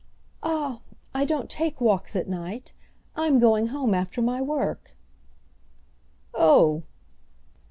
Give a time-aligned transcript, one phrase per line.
[0.41, 0.79] "Ah
[1.13, 2.73] I don't take walks at night!
[3.15, 4.95] I'm going home after my work."
[6.33, 6.81] "Oh!"